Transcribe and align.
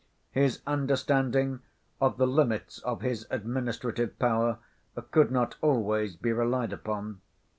His 0.31 0.63
understanding 0.65 1.59
of 1.99 2.17
the 2.17 2.25
limits 2.25 2.79
of 2.79 3.01
his 3.03 3.27
administrative 3.29 4.17
power 4.17 4.57
could 5.11 5.29
not 5.29 5.57
always 5.61 6.15
be 6.15 6.33
relied 6.33 6.73
upon. 6.73 7.21